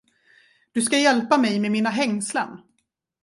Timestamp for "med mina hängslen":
1.59-2.59